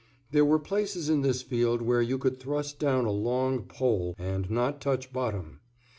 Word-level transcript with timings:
There 0.31 0.43
were 0.43 0.57
places 0.57 1.09
in 1.11 1.21
this 1.21 1.43
field 1.43 1.83
where 1.83 2.01
you 2.01 2.17
could 2.17 2.39
thrust 2.39 2.79
down 2.79 3.05
a 3.05 3.11
long 3.11 3.61
pole 3.65 4.15
and 4.17 4.49
not 4.49 4.81
touch 4.81 5.13
bottom. 5.13 5.59